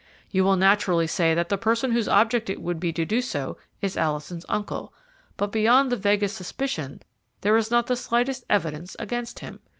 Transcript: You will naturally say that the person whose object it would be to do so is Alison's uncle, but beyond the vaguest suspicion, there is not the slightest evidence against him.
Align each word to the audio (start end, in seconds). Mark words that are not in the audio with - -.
You 0.31 0.43
will 0.43 0.55
naturally 0.55 1.05
say 1.05 1.35
that 1.35 1.49
the 1.49 1.59
person 1.59 1.91
whose 1.91 2.07
object 2.07 2.49
it 2.49 2.59
would 2.59 2.79
be 2.79 2.91
to 2.91 3.05
do 3.05 3.21
so 3.21 3.57
is 3.83 3.95
Alison's 3.95 4.47
uncle, 4.49 4.91
but 5.37 5.51
beyond 5.51 5.91
the 5.91 5.95
vaguest 5.95 6.35
suspicion, 6.35 7.03
there 7.41 7.55
is 7.55 7.69
not 7.69 7.85
the 7.85 7.95
slightest 7.95 8.43
evidence 8.49 8.95
against 8.97 9.41
him. 9.41 9.59